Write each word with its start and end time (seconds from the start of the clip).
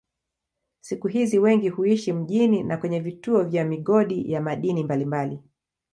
Siku 0.79 1.07
hizi 1.07 1.39
wengi 1.39 1.69
huishi 1.69 2.13
mjini 2.13 2.63
na 2.63 2.77
kwenye 2.77 2.99
vituo 2.99 3.43
vya 3.43 3.65
migodi 3.65 4.31
ya 4.31 4.41
madini 4.41 4.83
mbalimbali. 4.83 5.39